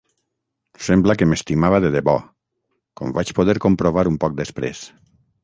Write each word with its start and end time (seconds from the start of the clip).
Sembla 0.85 1.15
que 1.19 1.27
m'estimava 1.33 1.81
de 1.83 1.91
debò, 1.97 2.15
com 3.01 3.15
vaig 3.19 3.35
poder 3.41 3.57
comprovar 3.67 4.09
un 4.15 4.19
poc 4.27 4.37
després. 4.43 4.83